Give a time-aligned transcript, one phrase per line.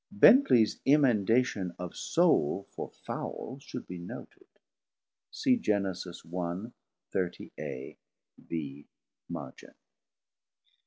[0.11, 4.47] Bentley's emendation of soul for fowl should be noted.
[5.29, 6.61] See Genesis i.
[7.13, 7.97] 30 A.
[8.39, 8.87] V.
[9.29, 9.75] margin.